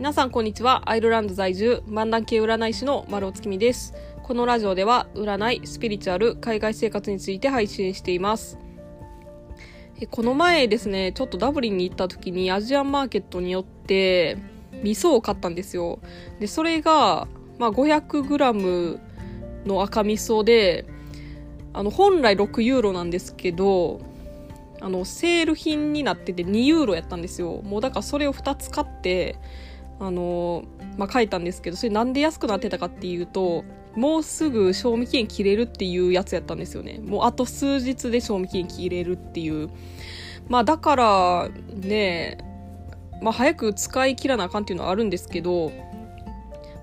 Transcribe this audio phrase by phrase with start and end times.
[0.00, 0.88] 皆さんこんにちは。
[0.88, 3.92] アイルランド在住漫談系占い師の丸尾月見です。
[4.22, 8.58] このラジオでは占いスピリチュアル海外生活について配信しています。
[10.10, 14.38] この前ですねちょっとダブリンに行った時にアジアンマーケットによって
[14.82, 15.98] 味噌を買ったんですよ。
[16.38, 18.98] でそれが、まあ、500g
[19.66, 20.86] の赤味噌で
[21.74, 24.00] あの本来6ユーロなんですけど
[24.80, 27.60] あのセール品になってて2ユーロやったんですよ。
[27.60, 29.36] もうだからそれを2つ買って
[30.00, 30.64] あの
[30.96, 33.64] まあ書いたんですけどそれなんで安くなってたかっていうと
[33.94, 37.00] もうすぐ賞味期限切れるっていうやつやったんですよね。
[37.04, 39.68] もうあと数日で賞味期限切れるっていう。
[40.48, 42.38] まあだからね
[43.20, 45.70] まあ早く使い切らなあかんっていうのはあるんですけど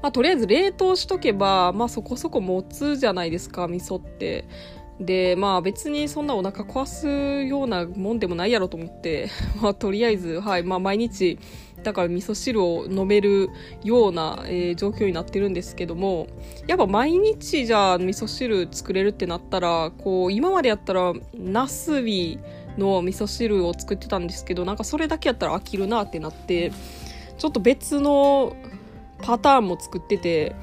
[0.02, 4.46] まあとりあえず冷凍しとけばまあそこそこ持つじゃないですか味噌って。
[5.00, 9.30] でまあ別にそんなお腹壊すようなもんでもないやろと思って。
[9.62, 11.38] まあとりあえずはいまあ毎日
[11.88, 13.50] だから味噌汁を飲める
[13.82, 16.28] ような、えー、状況になってるんですけども
[16.68, 22.40] やっぱ毎日じゃあ味噌汁作れるってなったらこう今までやったらナスビ
[22.78, 26.74] の味噌汁を作ってたんですけどなんかそれだけやったら飽きるなってなって
[27.38, 28.54] ちょっと別の
[29.22, 30.58] パターンも作ってて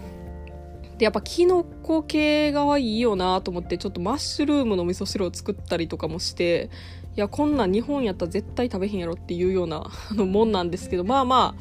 [0.99, 6.69] でやっぱキノコ系がいいよなと思ってちょっとマッシュルームの味噌汁を作ったりとかもして
[7.17, 11.55] いやこんなん日本やったら絶対食べへんやろっていうような あのもんなんですけどまあまあ、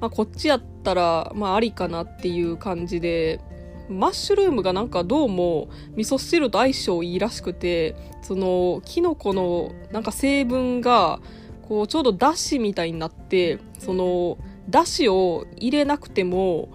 [0.00, 3.40] まあ、こっちやったらまあありかなっていう感じで
[3.88, 11.20] マッシュルームがなんかどうも味噌汁と相性いいらしくてそのキノコのなんか成分が
[11.68, 16.70] こうちょうどだしみたいになってそのだしを入れなくても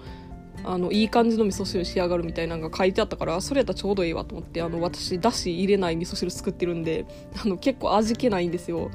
[0.64, 7.06] あのいい感じの味噌汁仕上がるみたいなのが書いてあったからそれやったらちょうどいいわと思ってあの私だし入れない味噌汁作ってるんで
[7.44, 8.92] あの結構味気ないんですよ。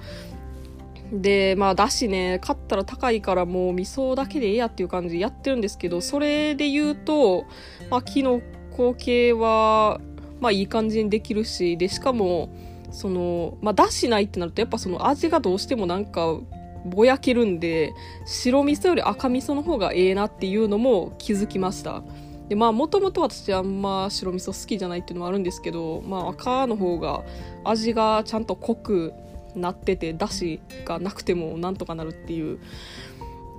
[1.13, 7.45] でまあだしね買ったら高いからもう味噌だけでええやっていう感じでやってるんですけどそれで言うと
[7.91, 8.43] まあキノ
[8.77, 10.01] コ系は
[10.41, 12.53] まあいい感じにできるしでしかも
[12.91, 16.41] そのまあだしないってなるとやっぱその味がどうしてもなんか
[16.87, 17.93] ぼやけるんで
[18.25, 22.03] 白味噌より赤味噌の方がええなっていうのも気づきました。
[22.49, 27.25] でまあもともと私あんま白味噌好きじゃないっていうのもあるんですけど、まあ、赤の方が
[27.65, 29.13] 味がちゃんと濃く
[29.57, 32.59] なっててだしがなくてもなんとかなるっていう。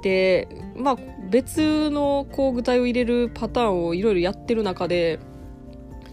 [0.03, 0.97] でまあ
[1.29, 5.19] 別のこう具材を入れるパターンをいろいろやってる中で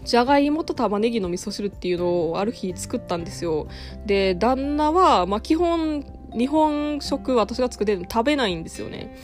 [0.03, 3.67] じゃがいもと玉ねぎの味噌汁っていうのをある日作ったんですよ。
[4.05, 6.05] で旦那は、まあ、基本
[6.37, 9.15] 日本食私が作って食べないんですよね。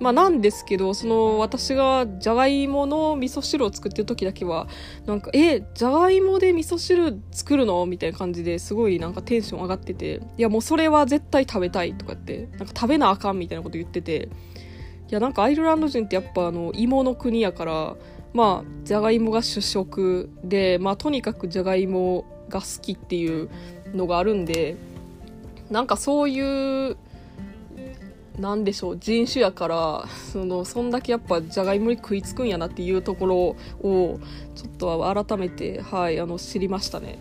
[0.00, 4.68] まあなんですけど、その私がじゃがいもの味噌汁を作ってる時だけは、
[5.06, 14.28] なんか、え、じゃがいもで味噌汁作るのみたいな感じですごいなんかテンション上がってて、いやもうそれは絶対食べたいとかって、なんか食べなあかんみたいなこと言ってて、
[15.10, 17.96] いやなんかアイルランド人ってやっぱあの芋の国やから、
[18.34, 23.50] まあじゃがいもが主食で、まあとにかくじゃがいもが好きっていう
[23.94, 24.76] のがあるんで、
[25.70, 26.96] なんかそういう
[28.38, 34.20] なんでしょう人種やからそのそんだけやっぱじゃがいもに食いつくんやなっていうところを
[34.54, 37.18] ちょっと改めて、はい、あの知りましたね。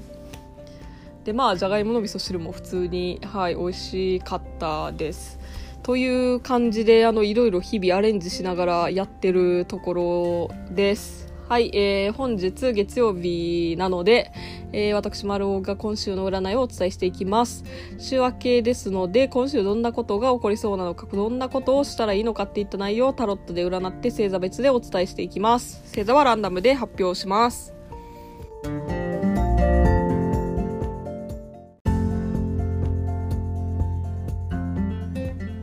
[1.25, 5.39] でまあじゃがいもの味噌汁も普通に、はい、美味しかったです。
[5.83, 11.26] という感じであのいろいろ日々アレンジしながらやってるところです。
[11.47, 14.33] はい、えー、本日月曜日なので、
[14.73, 17.63] えー、私、丸尾が今週の占いをお伝えしていきます。
[17.97, 25.81] 週明けですので、今週どんなことが起こりそうなのか、どんなことをしたらいいのかっていった内容をタロットで占って星座別でお伝えしていきます。
[25.85, 27.73] 星座はランダムで発表します。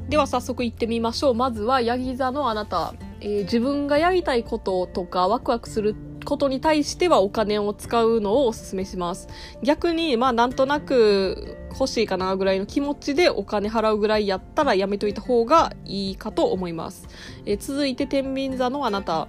[0.09, 1.34] では早速行ってみましょう。
[1.34, 2.95] まずは、ヤギ座のあなた。
[3.24, 5.96] えー、自分がやりたいこととかワクワクする
[6.26, 9.28] ことに対してはお金を使うのをお勧めします。
[9.62, 17.09] 逆に、まあなんとなく欲しいかなぐらいの気持ちでお金払うぐらいやったらやめといた方がいいかと思います。
[17.47, 19.28] えー、続いて天秤座のあなた。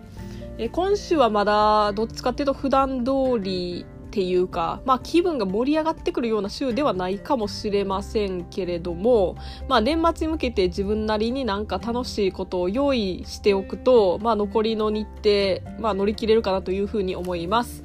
[0.57, 9.35] えー、今週はまだどっちかっていうと普段通りていうか、まあ気分が盛り上がってくるような週ではないかもしれませんけれども、
[9.67, 17.83] まあ年末に向けて自分なりになんか楽しいことを用意しておくと、まあ残りの日程、まあ乗り切れるかなというふうに思います。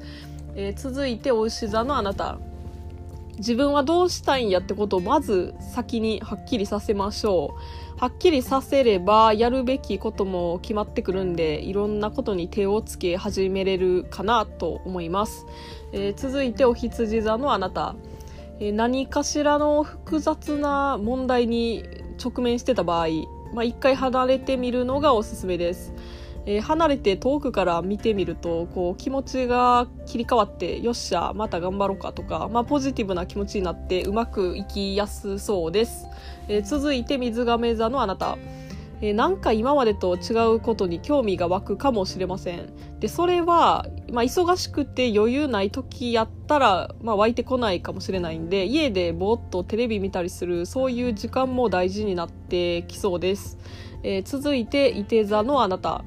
[0.55, 2.37] えー、続いて、お牛座のあなた。
[3.41, 7.55] 自分はどうしたいんやってことをまず先にはっきりさせましょ
[7.97, 7.99] う。
[7.99, 15.47] はっきりさせればやるべきことも決まってくるんでいろんなことに手をつけ始めれるかなと思います。
[15.91, 17.95] えー、続いてお羊座のあなた、
[18.59, 21.83] えー、何かしらの複雑な問題に
[22.23, 23.07] 直面してた場合
[23.53, 25.93] まあ、一回離れてみるのがおすすめです。
[26.45, 36.07] えー、離れて遠くから見てみるとこう気持ちが切り替わってよっしゃまた頑張ろうかとか、まあ、ポジティブな気持ちになってうまくいきやすそうです、
[36.47, 38.37] えー、続いて水亀座のあなた
[39.01, 42.69] えー、なんか今までと違うことに興味が湧くかもしれません。
[42.99, 53.57] で、それは、まあ、忙しくて余裕ない時やったら、まあ、湧いてこないかもしれないんで、家でぼーっとテレビ見たりする、そういう時間も大事になってきそうです。
[54.03, 56.03] えー、続いて、いて座のあなた。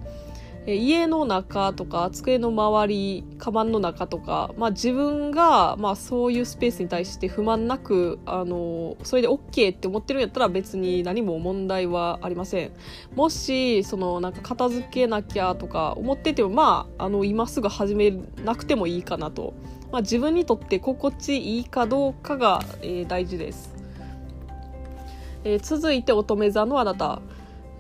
[0.66, 12.72] 家の中とか机の周りカバンの中とか、まあ、自分が、まあ、そういうスペースに対して不満なくあのそれで OK って思ってるんやったら別に何も問題はありません。
[13.14, 18.12] もしそのなんか片付けなきゃとか思っててもまああの今すぐ始め
[18.43, 19.52] なくてもいいかなと、
[19.93, 23.75] まあ、自分にとって心地いいかどうかが、えー、大事です、
[25.44, 27.20] えー、続いて乙女座のあなた。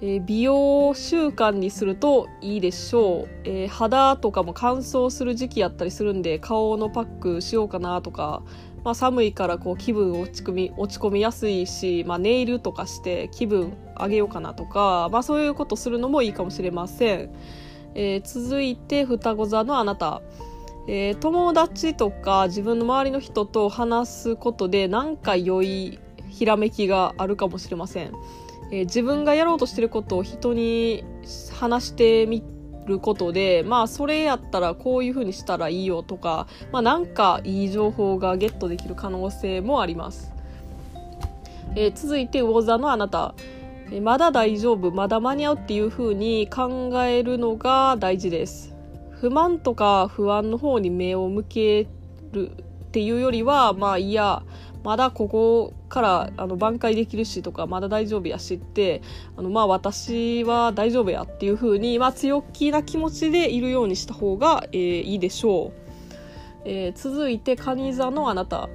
[0.00, 8.42] えー、美容習慣にするといいでしょう、えー、肌とかも乾燥する時期やったりするんで顔のパックしようかなとか、
[8.84, 17.30] まあ、寒いからこう気分落ち込み落ち込みやすいし、まあ、ネイルとかして気分上げようかなとか、まあ、そういうことするのもいいかもしれません、
[17.94, 20.22] えー、続いて双子座のあなた。
[20.86, 25.98] えー、友達とか自分の周りの人と話すことで何か良い
[26.28, 28.12] ひらめきがあるかもしれません。
[28.70, 31.04] えー、自分がやろうとしてることを人に
[31.52, 32.42] 話してみ
[32.86, 40.32] ることでまあそれやったらこういう風にしたらいいよとかまあなんかいい情報がゲットできる可能性もあります、
[41.76, 43.34] えー、続いて魚座のあなた。
[43.92, 44.90] えまだ大丈夫。
[44.90, 48.74] まだ間に合うっていう風に考えるのが大事です。
[49.10, 51.86] 不満とか不安の方に目を向け
[52.32, 52.54] るっ
[52.90, 54.42] ていうよりはまあいや
[54.84, 59.00] まだここからあの挽回できるしとかまだ大丈夫やしって
[59.36, 68.68] あのまあ私は大丈夫やっていう風にまあ強気な気持ちでいるようにした方が、えー、いいでしょう、えー、続いて蟹座のあなた。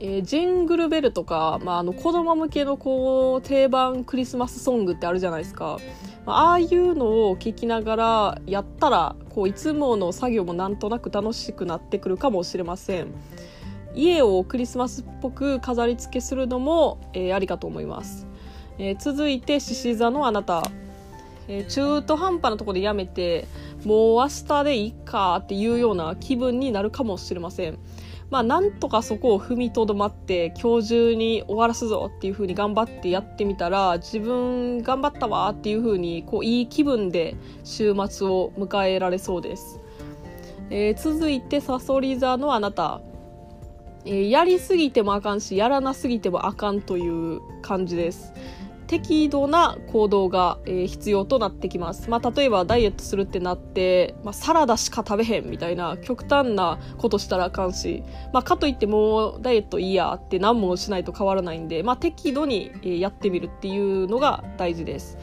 [0.00, 5.80] えー、ジングルベルとか、まあ、あの子供向けのこう定番クリスマスソングってあるじゃないですか、
[6.24, 13.08] あ、あいうのを聴きながらやったらこういつもの作業もなんとなく楽しくなってくるかもしれません。
[13.94, 18.26] 家をクリスマスっぽく飾り付けするのも、えー、ありかと思います、
[18.78, 20.62] えー、続いて獅子座のあなた、
[21.48, 23.46] えー、中途半端なところでやめて
[23.84, 27.78] もう明日でいいかっていうような気分になるかもしれません。
[28.30, 39.80] まあなんとかそこを踏みとどまって今日中に終わらすぞっていう風に頑張ってやってみたら自分頑張ったわっていう風にこういい気分で週末を迎えられそうです、
[40.68, 43.00] えー、続いてさそり座のあなた、
[44.08, 48.32] やりすぎてもあかんしやらなすぎてもあかんという感じです。
[48.88, 58.02] 適度な行動が、えー、必要となってきます、まあ、例えばダイエットするってなって、まあ、サラダしか食べへんみたいな極端なことしたらあかんし、
[58.32, 65.18] まあ、かといってもうダイエットいいやって何もしないと変わらないんで、まあ、適度に、えー、やってみるっていうのが大事です。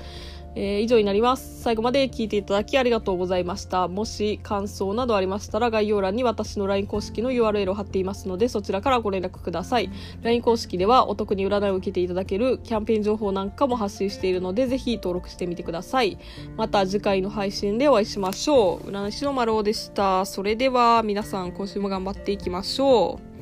[0.55, 1.61] えー、以上になります。
[1.61, 3.87] 最後まで聞いていただきありがとうございました。
[3.87, 9.89] もし感想などありましたら概要欄に私の LINE 公式の URL を貼っていますのでそちらからご連絡ください。
[10.21, 16.17] LINE 公式ではお得に占いを受けていただけるキャンペーン情報なんかも発信しているのでぜひ登録してみてください。
[16.57, 18.89] また次回の配信でお会いしましょう。
[18.89, 20.25] 占い師の丸尾でした。
[20.25, 23.34] それでは皆さん今週も頑張っていきましょう。